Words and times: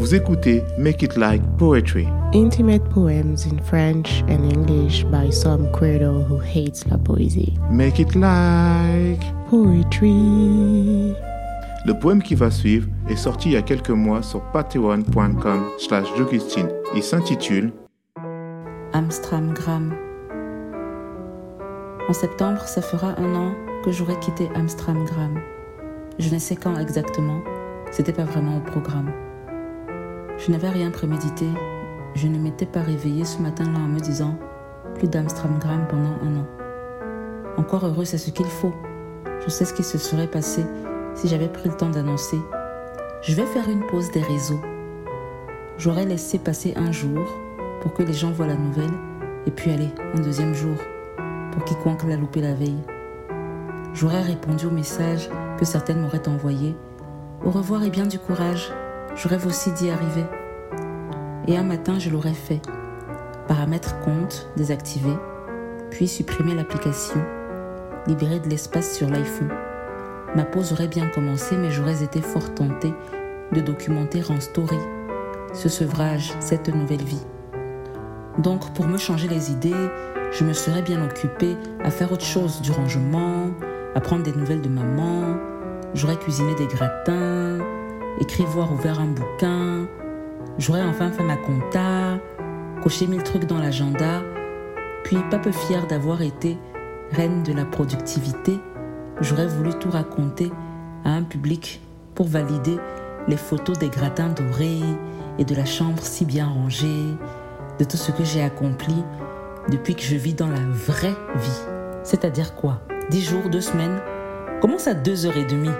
Vous 0.00 0.14
écoutez 0.14 0.64
Make 0.78 1.02
It 1.02 1.18
Like 1.18 1.42
Poetry. 1.58 2.08
Intimate 2.32 2.82
poems 2.88 3.44
in 3.44 3.58
French 3.62 4.22
and 4.30 4.50
English 4.50 5.04
by 5.04 5.30
some 5.30 5.70
credo 5.72 6.24
who 6.26 6.38
hates 6.40 6.86
la 6.86 6.96
poésie. 6.96 7.52
Make 7.70 7.98
It 7.98 8.14
Like 8.14 9.20
Poetry. 9.50 11.14
Le 11.84 11.92
poème 12.00 12.22
qui 12.22 12.34
va 12.34 12.50
suivre 12.50 12.88
est 13.10 13.16
sorti 13.16 13.50
il 13.50 13.52
y 13.52 13.56
a 13.58 13.62
quelques 13.62 13.90
mois 13.90 14.22
sur 14.22 14.40
patreon.com 14.52 15.64
slash 15.76 16.06
Il 16.96 17.02
s'intitule 17.02 17.70
Amstramgram. 18.94 19.94
En 22.08 22.12
septembre, 22.14 22.62
ça 22.62 22.80
fera 22.80 23.20
un 23.20 23.34
an 23.34 23.52
que 23.84 23.92
j'aurai 23.92 24.18
quitté 24.20 24.48
Amstramgram. 24.54 25.38
Je 26.18 26.32
ne 26.32 26.38
sais 26.38 26.56
quand 26.56 26.78
exactement, 26.78 27.42
c'était 27.90 28.14
pas 28.14 28.24
vraiment 28.24 28.56
au 28.56 28.60
programme. 28.60 29.12
Je 30.40 30.50
n'avais 30.50 30.70
rien 30.70 30.90
prémédité, 30.90 31.46
je 32.14 32.26
ne 32.26 32.38
m'étais 32.38 32.64
pas 32.64 32.80
réveillée 32.80 33.26
ce 33.26 33.42
matin-là 33.42 33.78
en 33.78 33.88
me 33.88 34.00
disant 34.00 34.38
plus 34.94 35.06
d'Amstramgram 35.06 35.86
pendant 35.86 36.16
un 36.22 36.40
an. 36.40 36.46
Encore 37.58 37.84
heureux, 37.84 38.06
c'est 38.06 38.16
ce 38.16 38.30
qu'il 38.30 38.46
faut. 38.46 38.72
Je 39.44 39.50
sais 39.50 39.66
ce 39.66 39.74
qui 39.74 39.82
se 39.82 39.98
serait 39.98 40.30
passé 40.30 40.64
si 41.14 41.28
j'avais 41.28 41.48
pris 41.48 41.68
le 41.68 41.76
temps 41.76 41.90
d'annoncer 41.90 42.38
Je 43.20 43.34
vais 43.34 43.44
faire 43.44 43.68
une 43.68 43.84
pause 43.86 44.10
des 44.12 44.22
réseaux. 44.22 44.60
J'aurais 45.76 46.06
laissé 46.06 46.38
passer 46.38 46.72
un 46.74 46.90
jour 46.90 47.28
pour 47.82 47.92
que 47.92 48.02
les 48.02 48.14
gens 48.14 48.30
voient 48.30 48.46
la 48.46 48.56
nouvelle 48.56 48.94
et 49.44 49.50
puis 49.50 49.70
aller 49.70 49.90
un 50.14 50.20
deuxième 50.20 50.54
jour 50.54 50.76
pour 51.52 51.64
quiconque 51.64 52.04
l'a 52.04 52.16
loupé 52.16 52.40
la 52.40 52.54
veille. 52.54 52.82
J'aurais 53.92 54.22
répondu 54.22 54.66
aux 54.66 54.70
messages 54.70 55.28
que 55.58 55.66
certaines 55.66 56.00
m'auraient 56.00 56.28
envoyés. 56.28 56.74
Au 57.44 57.50
revoir 57.50 57.84
et 57.84 57.90
bien 57.90 58.06
du 58.06 58.18
courage. 58.18 58.72
Je 59.14 59.28
rêve 59.28 59.46
aussi 59.46 59.72
d'y 59.72 59.90
arriver. 59.90 60.24
Et 61.46 61.56
un 61.56 61.62
matin, 61.62 61.98
je 61.98 62.10
l'aurais 62.10 62.34
fait. 62.34 62.60
Paramètres 63.48 63.98
compte 64.00 64.48
désactiver, 64.56 65.16
puis 65.90 66.06
supprimer 66.06 66.54
l'application, 66.54 67.20
libérer 68.06 68.38
de 68.38 68.48
l'espace 68.48 68.96
sur 68.96 69.08
l'iPhone. 69.08 69.52
Ma 70.36 70.44
pause 70.44 70.72
aurait 70.72 70.88
bien 70.88 71.08
commencé, 71.08 71.56
mais 71.56 71.70
j'aurais 71.70 72.04
été 72.04 72.22
fort 72.22 72.54
tentée 72.54 72.94
de 73.52 73.60
documenter 73.60 74.22
en 74.30 74.40
story 74.40 74.78
ce 75.52 75.68
sevrage, 75.68 76.32
cette 76.38 76.68
nouvelle 76.68 77.02
vie. 77.02 77.22
Donc, 78.38 78.72
pour 78.74 78.86
me 78.86 78.96
changer 78.96 79.26
les 79.26 79.50
idées, 79.50 79.90
je 80.32 80.44
me 80.44 80.52
serais 80.52 80.82
bien 80.82 81.04
occupée 81.04 81.56
à 81.82 81.90
faire 81.90 82.12
autre 82.12 82.24
chose, 82.24 82.60
du 82.62 82.70
rangement, 82.70 83.50
à 83.94 84.00
prendre 84.00 84.22
des 84.22 84.32
nouvelles 84.32 84.62
de 84.62 84.68
maman, 84.68 85.36
j'aurais 85.94 86.16
cuisiné 86.16 86.54
des 86.54 86.68
gratins, 86.68 87.58
écrit 88.18 88.44
voir 88.44 88.72
ouvert 88.72 89.00
un 89.00 89.06
bouquin, 89.06 89.86
j'aurais 90.58 90.82
enfin 90.82 91.10
fait 91.10 91.22
ma 91.22 91.36
compta, 91.36 92.18
coché 92.82 93.06
mille 93.06 93.22
trucs 93.22 93.46
dans 93.46 93.58
l'agenda, 93.58 94.22
puis 95.04 95.18
pas 95.30 95.38
peu 95.38 95.52
fière 95.52 95.86
d'avoir 95.86 96.22
été 96.22 96.58
reine 97.12 97.42
de 97.42 97.52
la 97.52 97.64
productivité, 97.64 98.58
j'aurais 99.20 99.46
voulu 99.46 99.70
tout 99.74 99.90
raconter 99.90 100.50
à 101.04 101.10
un 101.10 101.22
public 101.22 101.80
pour 102.14 102.26
valider 102.26 102.78
les 103.28 103.36
photos 103.36 103.78
des 103.78 103.88
gratins 103.88 104.28
dorés 104.28 104.80
et 105.38 105.44
de 105.44 105.54
la 105.54 105.64
chambre 105.64 106.02
si 106.02 106.24
bien 106.24 106.46
rangée, 106.46 107.04
de 107.78 107.84
tout 107.84 107.96
ce 107.96 108.12
que 108.12 108.24
j'ai 108.24 108.42
accompli 108.42 109.04
depuis 109.70 109.94
que 109.94 110.02
je 110.02 110.16
vis 110.16 110.34
dans 110.34 110.48
la 110.48 110.60
vraie 110.60 111.16
vie. 111.36 111.60
C'est-à-dire 112.02 112.54
quoi? 112.54 112.80
Dix 113.10 113.22
jours, 113.22 113.48
deux 113.50 113.60
semaines? 113.60 114.00
Commence 114.60 114.86
à 114.86 114.94
deux 114.94 115.26
heures 115.26 115.36
et 115.36 115.44
demie? 115.44 115.70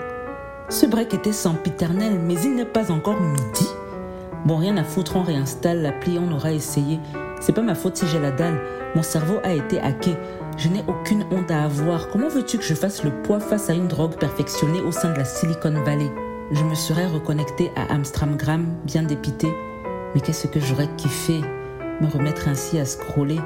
Ce 0.69 0.85
break 0.85 1.13
était 1.13 1.33
sempiternel, 1.33 2.19
mais 2.23 2.35
il 2.43 2.55
n'est 2.55 2.65
pas 2.65 2.91
encore 2.91 3.19
midi. 3.19 3.67
Bon, 4.45 4.57
rien 4.57 4.77
à 4.77 4.83
foutre, 4.83 5.17
on 5.17 5.23
réinstalle 5.23 5.81
l'appli, 5.81 6.17
on 6.17 6.33
aura 6.33 6.51
essayé. 6.51 6.99
C'est 7.39 7.53
pas 7.53 7.61
ma 7.61 7.75
faute 7.75 7.97
si 7.97 8.07
j'ai 8.07 8.19
la 8.19 8.31
dalle. 8.31 8.59
Mon 8.95 9.03
cerveau 9.03 9.39
a 9.43 9.53
été 9.53 9.79
hacké. 9.79 10.15
Je 10.57 10.69
n'ai 10.69 10.83
aucune 10.87 11.25
honte 11.31 11.51
à 11.51 11.63
avoir. 11.63 12.09
Comment 12.09 12.27
veux-tu 12.27 12.57
que 12.57 12.63
je 12.63 12.73
fasse 12.73 13.03
le 13.03 13.11
poids 13.23 13.39
face 13.39 13.69
à 13.69 13.73
une 13.73 13.87
drogue 13.87 14.15
perfectionnée 14.15 14.81
au 14.81 14.91
sein 14.91 15.11
de 15.11 15.17
la 15.17 15.25
Silicon 15.25 15.73
Valley? 15.83 16.11
Je 16.51 16.63
me 16.63 16.75
serais 16.75 17.07
reconnecté 17.07 17.71
à 17.75 17.93
Amstramgram, 17.93 18.65
bien 18.83 19.03
dépité. 19.03 19.47
Mais 20.13 20.21
qu'est-ce 20.21 20.47
que 20.47 20.59
j'aurais 20.59 20.89
kiffé 20.97 21.41
me 22.01 22.07
remettre 22.07 22.47
ainsi 22.47 22.79
à 22.79 22.85
scroller? 22.85 23.39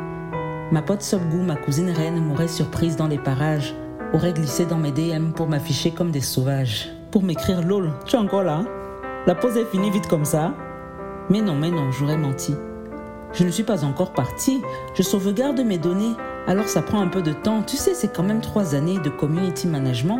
Ma 0.72 0.82
pote 0.82 1.04
Sobgou, 1.04 1.44
ma 1.44 1.56
cousine 1.56 1.92
reine, 1.92 2.20
m'aurait 2.20 2.48
surprise 2.48 2.96
dans 2.96 3.08
les 3.08 3.20
parages, 3.20 3.76
aurait 4.14 4.34
glissé 4.34 4.66
dans 4.66 4.78
mes 4.78 4.92
DM 4.92 5.32
pour 5.32 5.48
m'afficher 5.48 5.92
comme 5.92 6.10
des 6.10 6.22
sauvages. 6.22 6.95
Pour 7.16 7.24
m'écrire 7.24 7.62
LOL, 7.62 7.94
tu 8.04 8.18
es 8.18 8.20
encore 8.20 8.44
là? 8.44 8.66
La 9.26 9.36
pause 9.36 9.56
est 9.56 9.72
finie 9.72 9.90
vite 9.90 10.08
comme 10.08 10.26
ça 10.26 10.54
Mais 11.30 11.42
non, 11.42 11.56
mais 11.56 11.72
non, 11.72 11.90
j'aurais 11.90 12.18
menti. 12.18 12.54
Je 13.32 13.46
ne 13.46 13.52
suis 13.52 13.64
pas 13.64 13.86
encore 13.86 14.12
partie, 14.12 14.62
je 14.96 15.02
sauvegarde 15.02 15.62
mes 15.62 15.78
données, 15.78 16.12
alors 16.46 16.68
ça 16.68 16.82
prend 16.82 17.00
un 17.00 17.08
peu 17.08 17.22
de 17.22 17.32
temps. 17.32 17.64
Tu 17.64 17.78
sais, 17.78 17.94
c'est 17.94 18.14
quand 18.14 18.24
même 18.24 18.42
trois 18.42 18.76
années 18.76 19.00
de 19.00 19.08
community 19.08 19.66
management. 19.66 20.20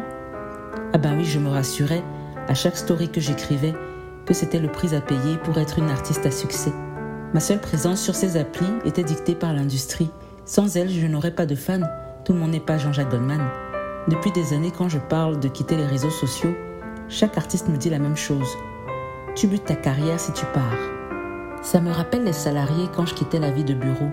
Ah 0.94 0.98
ben 0.98 1.18
oui, 1.18 1.26
je 1.26 1.38
me 1.38 1.50
rassurais 1.50 2.02
à 2.48 2.54
chaque 2.54 2.78
story 2.78 3.10
que 3.10 3.20
j'écrivais 3.20 3.74
que 4.26 4.34
c'était 4.34 4.60
le 4.60 4.70
prix 4.70 4.96
à 4.96 5.02
payer 5.02 5.36
pour 5.44 5.58
être 5.58 5.80
une 5.80 5.90
artiste 5.90 6.26
à 6.26 6.32
succès. 6.32 6.72
Ma 7.34 7.42
seule 7.42 7.60
présence 7.60 8.00
sur 8.00 8.16
ces 8.16 8.38
applis 8.38 8.72
était 8.86 9.04
dictée 9.04 9.36
par 9.36 9.52
l'industrie. 9.52 10.12
Sans 10.46 10.78
elle, 10.78 10.90
je 10.90 11.08
n'aurais 11.08 11.36
pas 11.36 11.46
de 11.46 11.56
fans. 11.56 11.82
Tout 12.24 12.32
le 12.32 12.40
monde 12.40 12.52
n'est 12.52 12.62
pas 12.62 12.78
Jean-Jacques 12.78 13.12
Goldman. 13.12 13.46
Depuis 14.08 14.32
des 14.32 14.54
années, 14.54 14.72
quand 14.72 14.88
je 14.88 15.00
parle 15.00 15.42
de 15.42 15.50
quitter 15.50 15.76
les 15.76 15.86
réseaux 15.86 16.10
sociaux, 16.10 16.56
chaque 17.08 17.38
artiste 17.38 17.70
me 17.70 17.78
dit 17.78 17.90
la 17.90 18.00
même 18.00 18.18
chose. 18.18 18.58
Tu 19.36 19.48
butes 19.48 19.66
ta 19.66 19.76
carrière 19.76 20.20
si 20.20 20.32
tu 20.34 20.46
pars. 20.54 20.64
Ça 21.62 21.80
me 21.80 21.92
rappelle 21.92 22.24
les 22.24 22.34
salariés 22.34 22.90
quand 22.96 23.06
je 23.06 23.14
quittais 23.14 23.40
la 23.40 23.52
vie 23.52 23.64
de 23.64 23.74
bureau. 23.74 24.10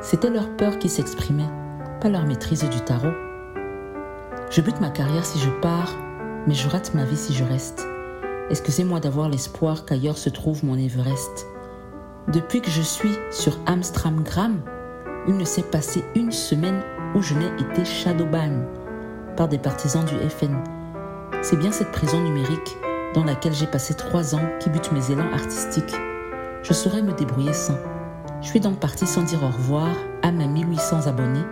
C'était 0.00 0.30
leur 0.30 0.48
peur 0.56 0.78
qui 0.78 0.88
s'exprimait, 0.88 1.50
pas 2.00 2.08
leur 2.08 2.26
maîtrise 2.26 2.68
du 2.68 2.80
tarot. 2.80 3.14
Je 4.50 4.60
bute 4.60 4.80
ma 4.80 4.90
carrière 4.90 5.24
si 5.24 5.38
je 5.38 5.50
pars, 5.60 5.92
mais 6.46 6.54
je 6.54 6.68
rate 6.68 6.94
ma 6.94 7.04
vie 7.04 7.16
si 7.16 7.34
je 7.34 7.44
reste. 7.44 7.86
Excusez-moi 8.50 9.00
d'avoir 9.00 9.28
l'espoir 9.28 9.84
qu'ailleurs 9.84 10.18
se 10.18 10.28
trouve 10.28 10.64
mon 10.64 10.76
Everest? 10.76 11.46
Depuis 12.28 12.60
que 12.60 12.70
je 12.70 12.82
suis 12.82 13.14
sur 13.30 13.56
Amstramgram, 13.66 14.60
il 15.28 15.36
ne 15.36 15.44
s'est 15.44 15.62
passé 15.62 16.04
une 16.14 16.32
semaine 16.32 16.82
où 17.14 17.22
je 17.22 17.34
n'ai 17.34 17.50
été 17.58 17.84
shadowban 17.84 18.64
par 19.36 19.48
des 19.48 19.58
partisans 19.58 20.04
du 20.04 20.14
FN. 20.28 20.73
C'est 21.44 21.58
bien 21.58 21.72
cette 21.72 21.92
prison 21.92 22.22
numérique 22.22 22.78
dans 23.12 23.22
laquelle 23.22 23.52
j'ai 23.52 23.66
passé 23.66 23.92
trois 23.92 24.34
ans 24.34 24.40
qui 24.60 24.70
bute 24.70 24.92
mes 24.92 25.10
élans 25.10 25.30
artistiques. 25.30 25.94
Je 26.62 26.72
saurais 26.72 27.02
me 27.02 27.12
débrouiller 27.12 27.52
sans. 27.52 27.76
Je 28.40 28.46
suis 28.46 28.60
donc 28.60 28.80
partie 28.80 29.06
sans 29.06 29.24
dire 29.24 29.42
au 29.42 29.48
revoir 29.48 29.90
à 30.22 30.32
mes 30.32 30.46
1800 30.46 31.06
abonnés, 31.06 31.44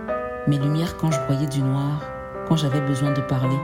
mes 0.46 0.56
lumières 0.56 0.96
quand 0.96 1.10
je 1.10 1.20
voyais 1.26 1.46
du 1.46 1.60
noir, 1.60 2.10
quand 2.48 2.56
j'avais 2.56 2.80
besoin 2.80 3.12
de 3.12 3.20
parler. 3.20 3.58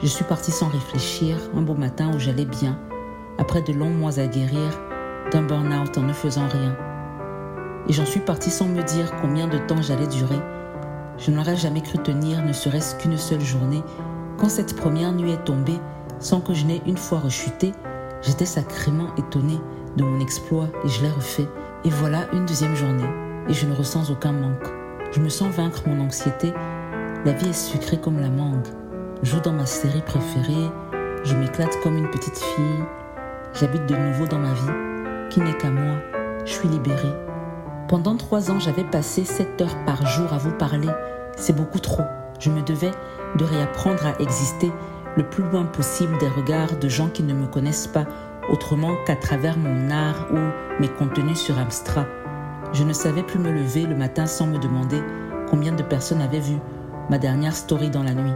Je 0.00 0.06
suis 0.06 0.24
partie 0.24 0.52
sans 0.52 0.68
réfléchir 0.68 1.36
un 1.56 1.62
beau 1.62 1.74
matin 1.74 2.12
où 2.14 2.20
j'allais 2.20 2.44
bien, 2.44 2.78
après 3.36 3.62
de 3.62 3.72
longs 3.72 3.90
mois 3.90 4.20
à 4.20 4.28
guérir 4.28 4.70
d'un 5.32 5.42
burn-out 5.42 5.98
en 5.98 6.02
ne 6.02 6.12
faisant 6.12 6.46
rien. 6.46 6.76
Et 7.88 7.92
j'en 7.92 8.06
suis 8.06 8.20
partie 8.20 8.50
sans 8.50 8.68
me 8.68 8.82
dire 8.84 9.10
combien 9.20 9.48
de 9.48 9.58
temps 9.58 9.82
j'allais 9.82 10.06
durer. 10.06 10.38
Je 11.18 11.32
n'aurais 11.32 11.56
jamais 11.56 11.80
cru 11.80 11.98
tenir 11.98 12.44
ne 12.44 12.52
serait-ce 12.52 12.94
qu'une 12.94 13.18
seule 13.18 13.40
journée. 13.40 13.82
Quand 14.40 14.48
cette 14.48 14.74
première 14.74 15.12
nuit 15.12 15.32
est 15.32 15.44
tombée, 15.44 15.78
sans 16.18 16.40
que 16.40 16.54
je 16.54 16.64
n'ai 16.64 16.80
une 16.86 16.96
fois 16.96 17.18
rechuté, 17.18 17.72
j'étais 18.22 18.46
sacrément 18.46 19.14
étonnée 19.18 19.60
de 19.98 20.02
mon 20.02 20.18
exploit 20.18 20.68
et 20.82 20.88
je 20.88 21.02
l'ai 21.02 21.10
refait. 21.10 21.46
Et 21.84 21.90
voilà 21.90 22.20
une 22.32 22.46
deuxième 22.46 22.74
journée, 22.74 23.08
et 23.48 23.52
je 23.52 23.66
ne 23.66 23.74
ressens 23.74 24.10
aucun 24.10 24.32
manque. 24.32 24.66
Je 25.12 25.20
me 25.20 25.28
sens 25.28 25.54
vaincre 25.54 25.82
mon 25.86 26.02
anxiété. 26.02 26.54
La 27.26 27.32
vie 27.32 27.50
est 27.50 27.52
sucrée 27.52 28.00
comme 28.00 28.18
la 28.18 28.30
mangue. 28.30 28.66
Je 29.22 29.32
joue 29.32 29.40
dans 29.40 29.52
ma 29.52 29.66
série 29.66 30.00
préférée, 30.00 30.70
je 31.22 31.36
m'éclate 31.36 31.78
comme 31.82 31.98
une 31.98 32.10
petite 32.10 32.38
fille. 32.38 32.84
J'habite 33.52 33.84
de 33.84 33.96
nouveau 33.96 34.26
dans 34.26 34.38
ma 34.38 34.54
vie 34.54 35.28
qui 35.28 35.40
n'est 35.40 35.56
qu'à 35.58 35.70
moi. 35.70 35.96
Je 36.46 36.52
suis 36.52 36.68
libérée. 36.68 37.14
Pendant 37.88 38.16
trois 38.16 38.50
ans, 38.50 38.58
j'avais 38.58 38.84
passé 38.84 39.24
sept 39.24 39.60
heures 39.60 39.84
par 39.84 40.06
jour 40.06 40.32
à 40.32 40.38
vous 40.38 40.52
parler. 40.52 40.88
C'est 41.36 41.54
beaucoup 41.54 41.80
trop. 41.80 42.04
Je 42.40 42.50
me 42.50 42.62
devais 42.62 42.90
de 43.36 43.44
réapprendre 43.44 44.04
à 44.06 44.18
exister 44.20 44.72
le 45.16 45.28
plus 45.28 45.44
loin 45.44 45.64
possible 45.64 46.16
des 46.18 46.28
regards 46.28 46.78
de 46.78 46.88
gens 46.88 47.08
qui 47.08 47.22
ne 47.22 47.34
me 47.34 47.46
connaissent 47.46 47.86
pas 47.86 48.06
autrement 48.50 48.92
qu'à 49.06 49.14
travers 49.14 49.58
mon 49.58 49.90
art 49.90 50.26
ou 50.32 50.38
mes 50.80 50.88
contenus 50.88 51.38
sur 51.38 51.58
Amstrad. 51.58 52.06
Je 52.72 52.82
ne 52.82 52.94
savais 52.94 53.22
plus 53.22 53.38
me 53.38 53.52
lever 53.52 53.84
le 53.84 53.94
matin 53.94 54.26
sans 54.26 54.46
me 54.46 54.58
demander 54.58 55.02
combien 55.50 55.72
de 55.72 55.82
personnes 55.82 56.22
avaient 56.22 56.40
vu 56.40 56.56
ma 57.10 57.18
dernière 57.18 57.54
story 57.54 57.90
dans 57.90 58.02
la 58.02 58.14
nuit. 58.14 58.34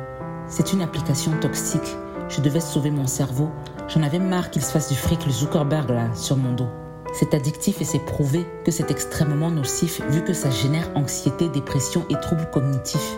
C'est 0.49 0.75
une 0.75 0.83
application 0.83 1.33
toxique. 1.41 1.97
Je 2.29 2.43
devais 2.43 2.61
sauver 2.61 2.91
mon 2.91 3.07
cerveau. 3.07 3.51
J'en 3.89 4.03
avais 4.03 4.19
marre 4.19 4.51
qu'il 4.51 4.63
se 4.63 4.73
fasse 4.73 4.91
du 4.91 4.97
fric 4.97 5.25
le 5.25 5.33
Zuckerberg 5.33 5.89
là 5.91 6.13
sur 6.15 6.37
mon 6.37 6.53
dos. 6.53 6.69
C'est 7.15 7.33
addictif 7.33 7.81
et 7.81 7.85
c'est 7.85 8.05
prouvé 8.05 8.45
que 8.65 8.71
c'est 8.71 8.91
extrêmement 8.91 9.51
nocif 9.51 10.03
vu 10.11 10.25
que 10.25 10.33
ça 10.33 10.51
génère 10.51 10.91
anxiété, 10.95 11.49
dépression 11.49 12.05
et 12.11 12.21
troubles 12.21 12.51
cognitifs. 12.53 13.17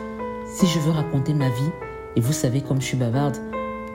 Si 0.58 0.66
je 0.68 0.78
veux 0.78 0.90
raconter 0.90 1.34
ma 1.34 1.50
vie, 1.50 1.70
et 2.16 2.20
vous 2.22 2.32
savez 2.32 2.62
comme 2.62 2.80
je 2.80 2.86
suis 2.86 2.96
bavarde, 2.96 3.36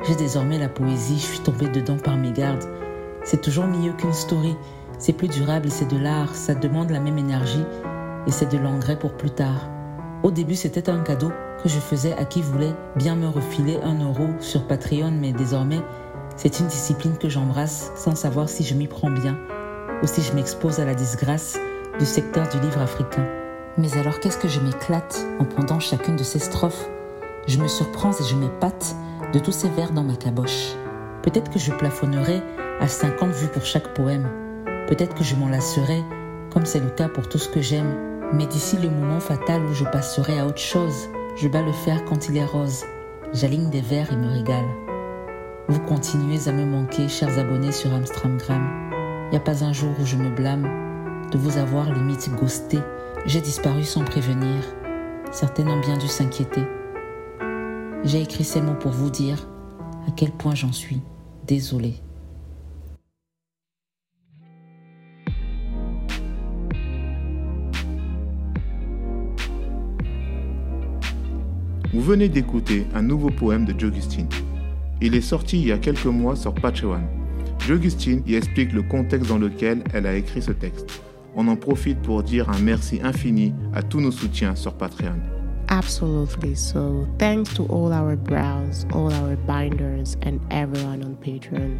j'ai 0.08 0.14
désormais 0.14 0.60
la 0.60 0.70
poésie, 0.70 1.18
je 1.18 1.26
suis 1.26 1.40
tombée 1.40 1.68
dedans 1.68 1.98
par 1.98 2.18
mes 2.18 2.32
gardes. 2.32 2.66
C'est 3.24 3.42
toujours 3.42 3.66
mieux 3.66 3.94
qu'une 3.94 4.14
story. 4.14 4.56
C'est 5.00 5.14
plus 5.14 5.28
durable, 5.28 5.72
c'est 5.72 5.88
de 5.88 5.98
l'art, 5.98 6.36
ça 6.36 6.54
demande 6.54 6.92
la 6.92 7.00
même 7.00 7.18
énergie 7.18 7.66
et 8.28 8.32
c'est 8.32 8.52
de 8.52 8.60
l'engrais 8.60 9.00
pour 9.00 9.14
plus 9.14 9.32
tard. 9.32 9.72
Au 10.22 10.30
début, 10.30 10.54
c'était 10.54 10.88
un 10.92 11.00
cadeau 11.00 11.32
que 11.64 11.68
je 11.68 11.80
faisais 11.80 12.14
à 12.14 12.26
qui 12.26 12.44
voulait 12.44 12.76
bien 12.96 13.16
me 13.16 13.28
refiler 13.28 13.80
un 13.82 14.00
euro 14.00 14.28
sur 14.40 14.68
Patreon, 14.68 15.14
mais 15.20 15.32
désormais, 15.32 15.82
c'est 16.36 16.60
une 16.60 16.68
discipline 16.68 17.18
que 17.18 17.28
j'embrasse 17.28 17.92
sans 17.96 18.14
savoir 18.14 18.50
si 18.50 18.64
je 18.64 18.76
m'y 18.76 18.86
prends 18.86 19.10
bien 19.10 19.36
ou 20.04 20.06
si 20.06 20.22
je 20.22 20.34
m'expose 20.34 20.80
à 20.80 20.86
la 20.86 20.94
disgrâce 20.94 21.58
du 21.98 22.06
secteur 22.06 22.48
du 22.50 22.60
livre 22.60 22.82
africain. 22.82 23.41
Mais 23.78 23.98
alors 23.98 24.20
qu'est-ce 24.20 24.38
que 24.38 24.50
je 24.50 24.60
m'éclate 24.60 25.26
en 25.40 25.46
pendant 25.46 25.80
chacune 25.80 26.18
de 26.18 26.24
ces 26.24 26.40
strophes? 26.40 26.90
Je 27.48 27.58
me 27.58 27.68
surprends 27.68 28.12
et 28.12 28.24
je 28.24 28.36
m'épate 28.36 28.96
de 29.34 29.40
tous 29.40 29.54
ces 29.54 29.70
vers 29.70 29.92
dans 29.92 30.04
ma 30.04 30.16
caboche. 30.16 30.74
Peut-être 31.24 31.50
que 31.50 31.60
je 31.60 31.72
plafonnerai 31.72 32.42
à 32.82 32.88
50 32.88 33.32
vues 33.32 33.48
pour 33.48 33.64
chaque 33.64 33.94
poème. 33.94 34.28
Peut-être 34.88 35.16
que 35.16 35.24
je 35.24 35.36
m'en 35.36 35.48
lasserai, 35.48 36.04
comme 36.52 36.66
c'est 36.66 36.82
le 36.82 36.90
cas 36.90 37.08
pour 37.08 37.30
tout 37.30 37.38
ce 37.38 37.48
que 37.48 37.62
j'aime. 37.62 37.96
Mais 38.34 38.46
d'ici 38.46 38.78
le 38.78 38.90
moment 38.90 39.20
fatal 39.20 39.64
où 39.64 39.74
je 39.74 39.86
passerai 39.86 40.40
à 40.40 40.46
autre 40.46 40.58
chose, 40.58 41.10
je 41.38 41.48
bats 41.48 41.62
le 41.62 41.72
fer 41.72 42.04
quand 42.06 42.28
il 42.28 42.38
est 42.38 42.46
rose. 42.46 42.84
J'aligne 43.34 43.70
des 43.70 43.82
vers 43.82 44.12
et 44.12 44.18
me 44.18 44.30
régale. 44.30 44.68
Vous 45.70 45.80
continuez 45.80 46.48
à 46.48 46.52
me 46.52 46.66
manquer, 46.66 47.08
chers 47.08 47.40
abonnés 47.40 47.72
sur 47.72 47.94
Amstramgram. 47.94 49.30
N'y 49.32 49.38
a 49.38 49.42
pas 49.42 49.64
un 49.64 49.72
jour 49.72 49.92
où 50.02 50.06
je 50.06 50.18
me 50.18 50.30
blâme 50.30 50.68
de 51.32 51.38
vous 51.38 51.58
avoir 51.58 51.92
limite 51.94 52.30
ghosté. 52.36 52.80
J'ai 53.28 53.40
disparu 53.40 53.84
sans 53.84 54.04
prévenir. 54.04 54.64
Certaines 55.32 55.70
ont 55.70 55.80
bien 55.80 55.98
dû 55.98 56.08
s'inquiéter. 56.08 56.62
J'ai 58.04 58.22
écrit 58.22 58.44
ces 58.44 58.62
mots 58.62 58.74
pour 58.74 58.92
vous 58.92 59.12
dire 59.12 59.48
à 60.08 60.12
quel 60.12 60.32
point 60.32 60.56
j'en 60.56 60.72
suis 60.72 61.02
désolée. 61.46 62.02
Vous 71.94 72.02
venez 72.02 72.28
d'écouter 72.28 72.88
un 72.96 73.04
nouveau 73.04 73.30
poème 73.30 73.66
de 73.66 73.80
Jogustine. 73.80 74.30
Il 75.00 75.14
est 75.14 75.22
sorti 75.22 75.60
il 75.60 75.68
y 75.68 75.72
a 75.72 75.78
quelques 75.78 76.06
mois 76.06 76.36
sur 76.36 76.56
Patreon. 76.56 77.02
Jogustine 77.68 78.24
y 78.26 78.34
explique 78.34 78.74
le 78.74 78.82
contexte 78.82 79.30
dans 79.30 79.38
lequel 79.38 79.84
elle 79.94 80.08
a 80.08 80.16
écrit 80.16 80.42
ce 80.42 80.52
texte. 80.52 81.02
On 81.36 81.48
en 81.48 81.56
profite 81.56 82.00
pour 82.02 82.24
dire 82.24 82.50
un 82.50 82.60
merci 82.60 83.00
infini 83.04 83.54
à 83.74 83.82
tous 83.82 84.02
nos 84.02 84.12
soutiens 84.12 84.56
sur 84.56 84.74
Patreon. 84.74 85.16
Absolutely. 85.70 86.56
So, 86.56 87.08
thanks 87.18 87.54
to 87.54 87.64
all 87.70 87.94
our 87.94 88.18
brows, 88.18 88.86
all 88.94 89.12
our 89.14 89.38
binders, 89.48 90.18
and 90.26 90.40
everyone 90.52 91.02
on 91.04 91.16
Patreon. 91.24 91.78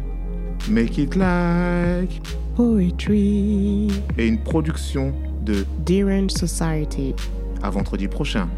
Make 0.68 0.96
it 0.98 1.14
like 1.16 2.22
Poetry. 2.56 3.88
et 4.16 4.26
une 4.26 4.38
production 4.38 5.12
de 5.44 5.66
Derange 5.84 6.30
Society. 6.30 7.14
à 7.62 7.68
vendredi 7.70 8.08
prochain. 8.08 8.48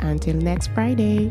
Until 0.00 0.34
next 0.36 0.70
Friday. 0.74 1.30